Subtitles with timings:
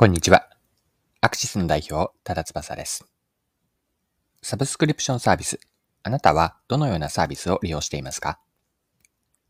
[0.00, 0.48] こんにちは。
[1.20, 3.04] アクシスの代表、多田翼です。
[4.40, 5.60] サブスクリプションサービス。
[6.02, 8.38] あなたはどのようなサービスを利用していますか？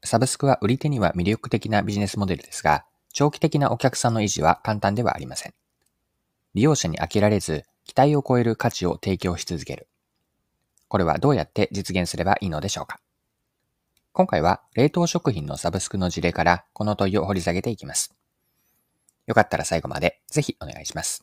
[0.03, 5.55] サブスクは売り手には魅力的なビジネスモデルですが、長期的なお客さんの維持は簡単ではありません。
[6.55, 9.87] 利用者に飽きられず、期待を超える価値を提供し続ける。
[10.89, 12.99] これはどうやって実現すればいいのでしょうか？
[14.13, 18.17] 今回は冷凍食品のサブスクの事例からこの問いを掘り下げていきます。
[19.31, 21.23] よかったら最後までぜひお願いします。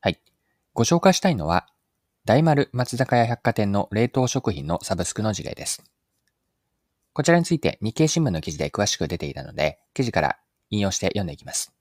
[0.00, 0.18] はい。
[0.72, 1.68] ご紹介したいのは、
[2.24, 5.84] 大丸松坂屋百貨店の冷凍食品のサブスクの事例です。
[7.12, 10.36] こちらについて日経新聞の記事で詳しく出ていたので、記事から
[10.70, 11.72] 引用して読んでいきます。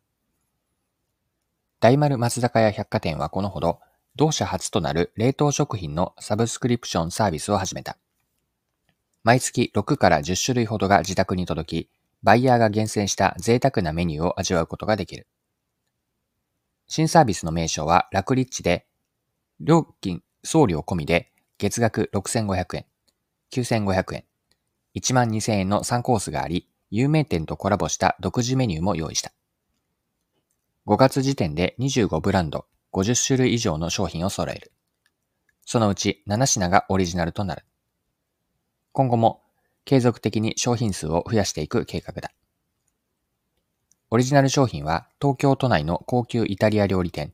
[1.80, 3.80] 大丸松坂屋百貨店はこのほど、
[4.16, 7.98] 同社初となる冷凍食品のサブスクリプションサービスを始めた。
[9.24, 11.90] 毎月6から10種類ほどが自宅に届き、
[12.24, 15.28] バイヤーが厳選した贅沢なメニューを味わうことができる。
[16.88, 18.86] 新サービスの名称はラクリッチで、
[19.60, 22.86] 料金、送料込みで月額6500円、
[23.52, 24.24] 9500円、
[24.96, 29.32] 12000円の3コースがあり、有名店とコラボした独自メニューも用意した。
[30.86, 34.72] 5月時点で25ブランド、50種類以上の商品を揃える。
[35.66, 37.66] そのうち7品がオリジナルとなる。
[38.92, 39.43] 今後も
[39.86, 42.32] 継続的に商品数を増やしていく計画だ。
[44.10, 47.34] オリジナル商品は東京都内の高級イタリア料理店、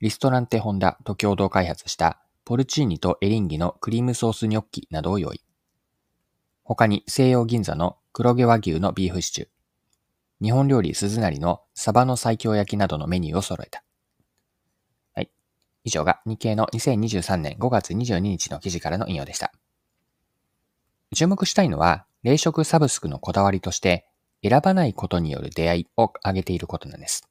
[0.00, 5.40] リストランテホンダと共同開発したポルチーニとエリンギのクリームソースニョッキなどを用意。
[6.62, 9.48] 他に西洋銀座の黒毛和牛のビーフシチュー、
[10.42, 13.84] 日本料理鈴なりのサバの最強焼きなどのメニューを揃えた。
[15.14, 15.30] はい。
[15.84, 19.52] 以上が日経の2023年5月22日の記事からの引用でした。
[21.14, 24.06] 注目したいのは、冷食サブスクのこだわりとして、
[24.42, 27.28] 選ばないことによる出会いを挙げていることなんです。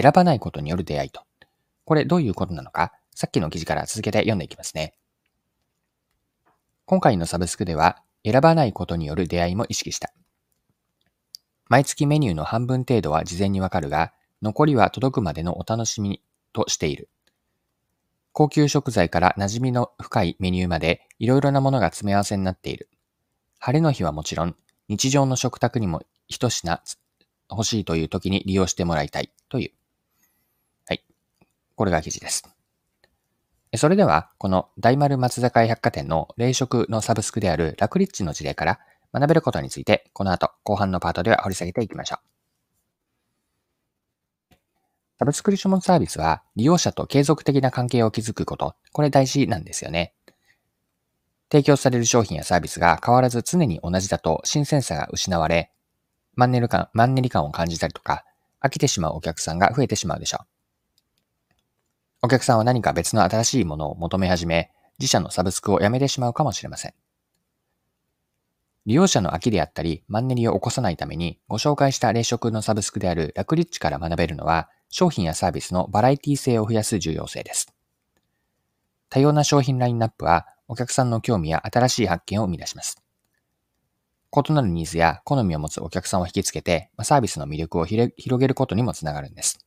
[0.00, 1.22] 選ばないことによる出会いと。
[1.84, 4.94] これどういうことなのか、さっきの記事から続けて読んでいきますね。
[6.86, 10.12] 今回のサブスクでは、選ばないことによる出会いも意識した。
[11.68, 14.12] 毎月メニューの半分程度は事前にわかるが、
[14.42, 16.22] 残りは届くまでのお楽しみ
[16.52, 17.08] としている。
[18.32, 22.88] 高級食材から馴染みの深いメニューまでいろいろなものが詰め合わせになっている。
[23.62, 24.56] 晴れの日はもちろん、
[24.88, 26.80] 日常の食卓にも一品
[27.50, 29.70] 欲しいという時に利用してもらいたいという。
[30.86, 31.04] はい。
[31.74, 32.42] これが記事です。
[33.76, 38.80] それでは、この大丸松坂屋百貨店の冷食のサブスクであるラクリッチの事例から
[39.12, 42.30] 学べることについて、この後後半のパートでは掘り下げていきましょう。
[45.18, 50.14] サブスクリプションサービスは利用者と継続的な関係を築くこと、これ大事なんですよね。
[51.50, 55.70] 提供される商品やサービスが変わらず常に同じだと新鮮さが失われ、
[56.36, 58.24] マンネリ感、マンネリ感を感じたりとか、
[58.62, 60.46] 飽きてしまうお客さんが増えてしまうでしょう。
[62.22, 66.94] お客さんは何か別の新しいものを求め始め、自社のサブスクをやめてしまうかもしれません。
[68.86, 77.72] 利用者の飽きであったり、マンネリを起こさないために、ご紹介した冷食のサブスクであるラクリッチから学べるのは、商品やサービスのバラエティ性を増やす重要性です。
[79.08, 83.02] 多様な商品ラインナップは、お客さんの興味や新しい発見を生み出します。
[84.32, 89.58] 異なるニーズや好みを持つお客さんを引きつけて、サービスの魅力を広げることにもつながるんです。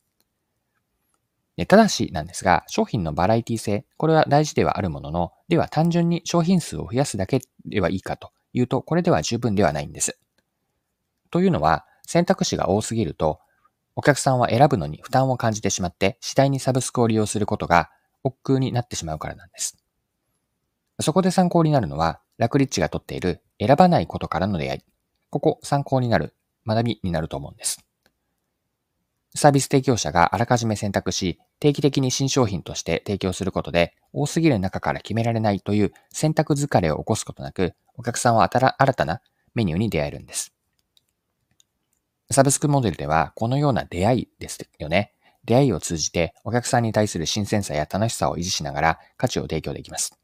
[1.58, 10.18] でただしなんですが、商品のバラエティ性、これは大事ではあるものの、では単純に商品数を増やすだけではいいかというと、これでは十分ではないんです。
[11.31, 13.41] というのは、選択肢が多すぎると、
[13.97, 17.90] お客さんは選ぶのに負担を感じてしまって、次第にサブスクを利用することが
[18.24, 19.83] 億劫になってしまうからなんです。
[21.00, 24.81] そこで参考になるのは、ラクリッチが取っている選ばないことからの出会い。
[25.30, 26.36] ここ参考になる
[26.68, 27.86] 学びになると思うんです。
[29.36, 39.22] サービス提供者があらかじめ選択し、定期的に新商品として提供することで、多すぎる中から決められないという選択疲れを起こすことなく、お客さんは新たな
[39.56, 40.53] メニューに出会えるんです。
[42.30, 45.14] サブスクモデルでは、このような出会いですよね。
[45.46, 50.22] 出会いを通じて、お客さんに対する新鮮さや楽しさを維持しながら価値を提供できます。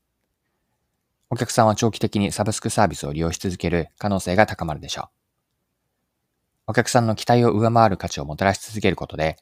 [1.31, 5.05] お客さんは長期的にサブスクサービスを利用し続ける可能性が高まるでしょう。
[6.67, 9.37] お客さんの期待を上回る価値をもたらし続けることで、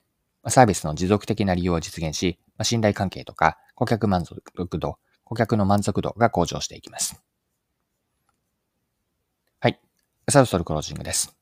[0.47, 4.41] サービスの持続的な利用を実現し、信頼関係とか顧客満足
[4.79, 7.21] 度、顧客の満足度が向上していきます。
[9.61, 9.79] はい。
[10.27, 11.37] そろそろクロージングです。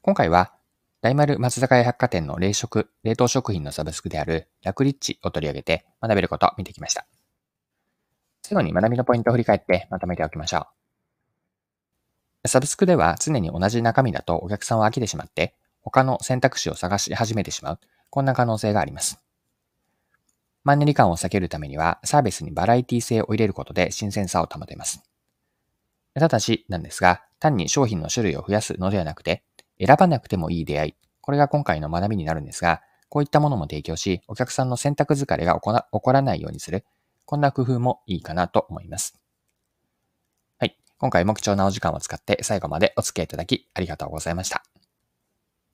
[0.00, 0.54] 今回は、
[1.02, 7.06] 大丸松坂屋百貨店の冷食、冷凍食品のサブスクであるラクリッチを取り上げて学べることを見てきました。
[8.52, 10.66] 最後に学びのポイントを振り返ってまとめておきましょ
[12.44, 12.48] う。
[12.48, 17.80] サブスクでは常に同じ中身だとお客さんは飽きてしまって、他の選択肢を探し始めてしまう。
[18.10, 19.24] こんな可能性があります。
[20.64, 25.02] マンネリ感を避けるためには、サービスにバラエティ性を入れることで新鮮さを保てます。
[26.12, 29.44] ただし、なんですが、単に商品の種類を増やすのではなくて、
[29.78, 36.84] 選ばなくてもいい出会い、これが今回の学びになるんですが、こういったものも提供し、お客さんの選択疲れが起こらないようにする、
[37.24, 39.20] こんな工夫もいいかなと思います。
[40.58, 40.76] はい。
[40.98, 44.62] 今回も貴重なお時間を使って最後までお付き合いいただきありがとうございました。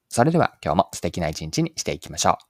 [0.09, 2.48] それでは今日も素敵な一日にしていきましょう。